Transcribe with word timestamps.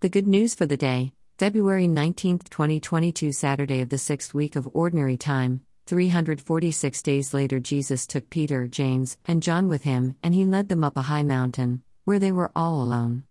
The 0.00 0.08
good 0.08 0.28
news 0.28 0.54
for 0.54 0.64
the 0.64 0.76
day, 0.76 1.12
February 1.38 1.88
19, 1.88 2.38
2022, 2.38 3.32
Saturday 3.32 3.80
of 3.80 3.88
the 3.88 3.98
sixth 3.98 4.32
week 4.32 4.54
of 4.54 4.68
Ordinary 4.72 5.16
Time. 5.16 5.62
346 5.86 7.02
days 7.02 7.34
later, 7.34 7.58
Jesus 7.58 8.06
took 8.06 8.30
Peter, 8.30 8.68
James, 8.68 9.16
and 9.24 9.42
John 9.42 9.66
with 9.66 9.82
him, 9.82 10.14
and 10.22 10.36
he 10.36 10.44
led 10.44 10.68
them 10.68 10.84
up 10.84 10.96
a 10.96 11.10
high 11.10 11.24
mountain, 11.24 11.82
where 12.04 12.20
they 12.20 12.30
were 12.30 12.52
all 12.54 12.80
alone. 12.80 13.24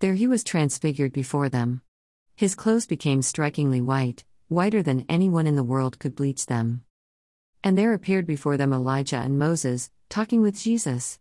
There 0.00 0.14
he 0.14 0.26
was 0.26 0.42
transfigured 0.42 1.12
before 1.12 1.48
them. 1.48 1.82
His 2.34 2.56
clothes 2.56 2.86
became 2.86 3.22
strikingly 3.22 3.80
white, 3.80 4.24
whiter 4.48 4.82
than 4.82 5.06
anyone 5.08 5.46
in 5.46 5.54
the 5.54 5.62
world 5.62 6.00
could 6.00 6.16
bleach 6.16 6.46
them. 6.46 6.82
And 7.62 7.78
there 7.78 7.94
appeared 7.94 8.26
before 8.26 8.56
them 8.56 8.72
Elijah 8.72 9.18
and 9.18 9.38
Moses, 9.38 9.92
talking 10.08 10.42
with 10.42 10.58
Jesus. 10.58 11.20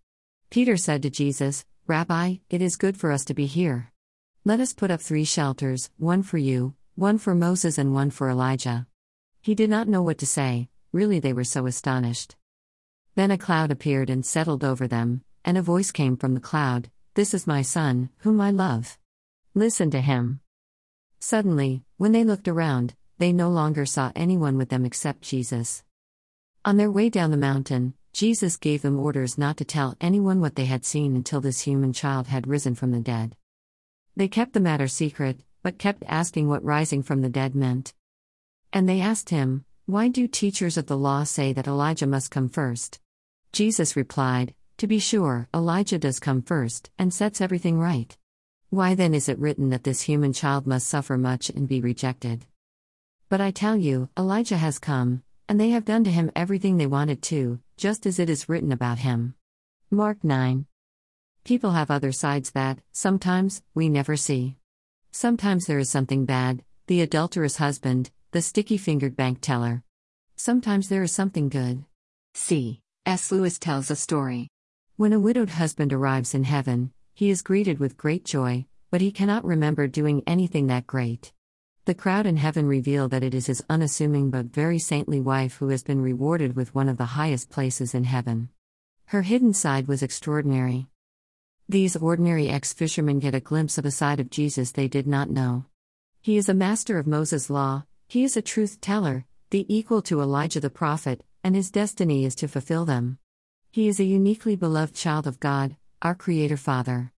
Peter 0.50 0.75
said 0.75 1.04
to 1.04 1.11
Jesus, 1.11 1.66
Rabbi, 1.86 2.38
it 2.50 2.64
is 2.64 2.77
good 2.77 2.98
for 2.98 3.11
us 3.11 3.23
to 3.25 3.36
be 3.36 3.45
here. 3.45 3.91
Let 4.48 4.61
us 4.61 4.71
put 4.71 4.91
up 4.91 5.02
three 5.02 5.25
shelters, 5.25 5.89
one 5.98 6.23
for 6.23 6.38
you, 6.38 6.73
one 6.96 7.18
for 7.18 7.36
Moses, 7.36 7.78
and 7.78 7.93
one 7.93 8.11
for 8.11 8.29
Elijah. 8.29 8.88
He 9.42 9.54
did 9.54 9.69
not 9.69 9.89
know 9.89 10.01
what 10.01 10.19
to 10.19 10.25
say, 10.25 10.69
really, 10.93 11.19
they 11.19 11.33
were 11.33 11.43
so 11.43 11.65
astonished. 11.65 12.38
Then 13.15 13.29
a 13.29 13.38
cloud 13.38 13.71
appeared 13.71 14.10
and 14.10 14.25
settled 14.25 14.64
over 14.64 14.88
them, 14.88 15.21
and 15.43 15.57
a 15.57 15.61
voice 15.61 15.91
came 15.91 16.15
from 16.15 16.33
the 16.33 16.39
cloud 16.39 16.89
This 17.14 17.33
is 17.33 17.46
my 17.46 17.61
son, 17.61 18.10
whom 18.19 18.39
I 18.39 18.52
love. 18.52 18.97
Listen 19.54 19.91
to 19.91 20.00
him. 20.00 20.39
Suddenly, 21.19 21.83
when 21.97 22.14
they 22.14 22.24
looked 22.24 22.47
around, 22.47 22.93
they 23.18 23.33
no 23.33 23.50
longer 23.50 23.86
saw 23.86 24.14
anyone 24.16 24.57
with 24.57 24.69
them 24.69 24.86
except 24.86 25.24
Jesus. 25.24 25.83
On 26.64 26.77
their 26.77 26.89
way 26.89 27.10
down 27.10 27.32
the 27.32 27.38
mountain, 27.52 27.96
Jesus 28.14 28.55
gave 28.55 28.82
them 28.82 28.97
orders 28.97 29.38
not 29.38 29.57
to 29.57 29.66
tell 29.66 29.97
anyone 30.00 30.39
what 30.39 30.55
they 30.55 30.68
had 30.68 30.86
seen 30.86 31.18
until 31.18 31.41
this 31.41 31.60
human 31.68 31.91
child 31.91 32.27
had 32.27 32.47
risen 32.47 32.75
from 32.75 32.91
the 32.91 33.02
dead. 33.02 33.36
They 34.17 34.27
kept 34.27 34.53
the 34.53 34.59
matter 34.59 34.88
secret, 34.88 35.41
but 35.61 35.77
kept 35.77 36.02
asking 36.07 36.47
what 36.47 36.63
rising 36.63 37.03
from 37.03 37.21
the 37.21 37.30
dead 37.30 37.53
meant. 37.53 37.94
And 38.73 38.89
they 38.89 38.99
asked 38.99 39.29
him, 39.29 39.63
Why 39.85 40.07
do 40.07 40.27
teachers 40.27 40.75
of 40.75 40.87
the 40.87 40.97
law 40.97 41.23
say 41.23 41.53
that 41.53 41.67
Elijah 41.67 42.07
must 42.07 42.31
come 42.31 42.49
first? 42.49 42.99
Jesus 43.53 43.95
replied, 43.95 44.55
To 44.77 44.87
be 44.87 44.97
sure, 44.97 45.47
Elijah 45.53 45.99
does 45.99 46.19
come 46.19 46.41
first, 46.41 46.89
and 46.97 47.13
sets 47.13 47.41
everything 47.41 47.77
right. 47.77 48.17
Why 48.71 48.95
then 48.95 49.13
is 49.13 49.29
it 49.29 49.37
written 49.37 49.69
that 49.69 49.83
this 49.83 50.01
human 50.01 50.33
child 50.33 50.65
must 50.65 50.87
suffer 50.87 51.15
much 51.15 51.52
and 51.52 51.67
be 51.67 51.79
rejected? 51.79 52.47
But 53.29 53.39
I 53.39 53.52
tell 53.52 53.77
you, 53.77 54.09
Elijah 54.17 54.57
has 54.57 54.79
come, 54.79 55.21
and 55.47 55.59
they 55.59 55.69
have 55.69 55.85
done 55.85 56.03
to 56.05 56.11
him 56.11 56.31
everything 56.35 56.77
they 56.77 56.87
wanted 56.87 57.21
to, 57.21 57.59
just 57.77 58.07
as 58.07 58.17
it 58.17 58.31
is 58.31 58.49
written 58.49 58.71
about 58.71 58.97
him. 58.97 59.35
Mark 59.91 60.23
9. 60.23 60.65
People 61.47 61.71
have 61.71 61.89
other 61.89 62.11
sides 62.11 62.51
that, 62.51 62.79
sometimes, 62.91 63.61
we 63.73 63.87
never 63.87 64.17
see. 64.17 64.57
Sometimes 65.13 65.65
there 65.65 65.79
is 65.79 65.89
something 65.89 66.25
bad 66.25 66.61
the 66.87 66.99
adulterous 66.99 67.55
husband, 67.55 68.11
the 68.31 68.41
sticky 68.41 68.75
fingered 68.75 69.15
bank 69.15 69.39
teller. 69.39 69.81
Sometimes 70.35 70.89
there 70.89 71.03
is 71.03 71.13
something 71.13 71.47
good. 71.47 71.85
C. 72.33 72.81
S. 73.05 73.31
Lewis 73.31 73.57
tells 73.59 73.89
a 73.89 73.95
story. 73.95 74.49
When 74.97 75.13
a 75.13 75.21
widowed 75.21 75.51
husband 75.51 75.93
arrives 75.93 76.33
in 76.33 76.43
heaven, 76.43 76.91
he 77.13 77.29
is 77.29 77.41
greeted 77.41 77.79
with 77.79 77.95
great 77.95 78.25
joy, 78.25 78.65
but 78.91 78.99
he 78.99 79.09
cannot 79.09 79.45
remember 79.45 79.87
doing 79.87 80.23
anything 80.27 80.67
that 80.67 80.85
great. 80.85 81.31
The 81.85 81.95
crowd 81.95 82.25
in 82.25 82.35
heaven 82.35 82.67
reveal 82.67 83.07
that 83.07 83.23
it 83.23 83.33
is 83.33 83.45
his 83.45 83.63
unassuming 83.69 84.31
but 84.31 84.47
very 84.47 84.79
saintly 84.79 85.21
wife 85.21 85.55
who 85.59 85.69
has 85.69 85.81
been 85.81 86.01
rewarded 86.01 86.57
with 86.57 86.75
one 86.75 86.89
of 86.89 86.97
the 86.97 87.15
highest 87.15 87.49
places 87.49 87.95
in 87.95 88.03
heaven. 88.03 88.49
Her 89.05 89.21
hidden 89.21 89.53
side 89.53 89.87
was 89.87 90.03
extraordinary. 90.03 90.89
These 91.69 91.97
ordinary 91.97 92.47
ex 92.47 92.71
fishermen 92.71 93.19
get 93.19 93.35
a 93.35 93.41
glimpse 93.41 93.77
of 93.77 93.85
a 93.85 93.91
side 93.91 94.21
of 94.21 94.29
Jesus 94.29 94.71
they 94.71 94.87
did 94.87 95.05
not 95.05 95.29
know. 95.29 95.65
He 96.21 96.37
is 96.37 96.47
a 96.47 96.53
master 96.53 96.97
of 96.97 97.05
Moses' 97.05 97.49
law, 97.49 97.83
he 98.07 98.23
is 98.23 98.37
a 98.37 98.41
truth 98.41 98.79
teller, 98.79 99.25
the 99.49 99.65
equal 99.67 100.01
to 100.03 100.21
Elijah 100.21 100.61
the 100.61 100.69
prophet, 100.69 101.25
and 101.43 101.55
his 101.55 101.69
destiny 101.69 102.23
is 102.23 102.35
to 102.35 102.47
fulfill 102.47 102.85
them. 102.85 103.17
He 103.69 103.89
is 103.89 103.99
a 103.99 104.05
uniquely 104.05 104.55
beloved 104.55 104.95
child 104.95 105.27
of 105.27 105.42
God, 105.42 105.75
our 106.02 106.15
Creator 106.15 106.55
Father. 106.55 107.11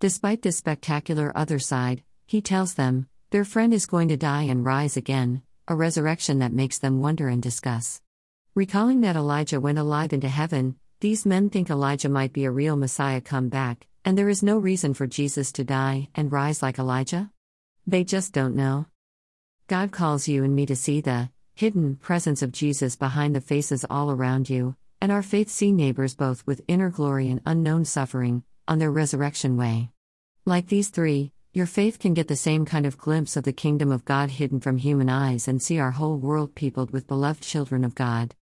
Despite 0.00 0.42
this 0.42 0.56
spectacular 0.56 1.30
other 1.36 1.60
side, 1.60 2.02
he 2.26 2.40
tells 2.40 2.74
them, 2.74 3.06
their 3.30 3.44
friend 3.44 3.72
is 3.72 3.86
going 3.86 4.08
to 4.08 4.16
die 4.16 4.42
and 4.42 4.64
rise 4.64 4.96
again, 4.96 5.42
a 5.68 5.76
resurrection 5.76 6.40
that 6.40 6.52
makes 6.52 6.78
them 6.78 7.00
wonder 7.00 7.28
and 7.28 7.40
discuss. 7.40 8.02
Recalling 8.56 9.02
that 9.02 9.14
Elijah 9.14 9.60
went 9.60 9.78
alive 9.78 10.12
into 10.12 10.28
heaven, 10.28 10.74
these 11.00 11.24
men 11.24 11.48
think 11.48 11.70
Elijah 11.70 12.08
might 12.08 12.32
be 12.32 12.44
a 12.44 12.50
real 12.50 12.74
Messiah 12.74 13.20
come 13.20 13.48
back, 13.48 13.86
and 14.04 14.18
there 14.18 14.28
is 14.28 14.42
no 14.42 14.58
reason 14.58 14.94
for 14.94 15.06
Jesus 15.06 15.52
to 15.52 15.62
die 15.62 16.08
and 16.16 16.32
rise 16.32 16.60
like 16.60 16.76
Elijah? 16.76 17.30
They 17.86 18.02
just 18.02 18.32
don't 18.32 18.56
know. 18.56 18.86
God 19.68 19.92
calls 19.92 20.26
you 20.26 20.42
and 20.42 20.56
me 20.56 20.66
to 20.66 20.74
see 20.74 21.00
the 21.00 21.30
hidden 21.54 21.94
presence 21.94 22.42
of 22.42 22.50
Jesus 22.50 22.96
behind 22.96 23.36
the 23.36 23.40
faces 23.40 23.84
all 23.88 24.10
around 24.10 24.50
you, 24.50 24.74
and 25.00 25.12
our 25.12 25.22
faith 25.22 25.48
see 25.48 25.70
neighbors 25.70 26.16
both 26.16 26.44
with 26.48 26.64
inner 26.66 26.90
glory 26.90 27.30
and 27.30 27.42
unknown 27.46 27.84
suffering, 27.84 28.42
on 28.66 28.80
their 28.80 28.90
resurrection 28.90 29.56
way. 29.56 29.90
Like 30.44 30.66
these 30.66 30.88
three, 30.88 31.32
your 31.52 31.66
faith 31.66 32.00
can 32.00 32.12
get 32.12 32.26
the 32.26 32.34
same 32.34 32.64
kind 32.64 32.86
of 32.86 32.98
glimpse 32.98 33.36
of 33.36 33.44
the 33.44 33.52
kingdom 33.52 33.92
of 33.92 34.04
God 34.04 34.30
hidden 34.30 34.58
from 34.58 34.78
human 34.78 35.08
eyes 35.08 35.46
and 35.46 35.62
see 35.62 35.78
our 35.78 35.92
whole 35.92 36.16
world 36.16 36.56
peopled 36.56 36.90
with 36.90 37.06
beloved 37.06 37.42
children 37.44 37.84
of 37.84 37.94
God. 37.94 38.34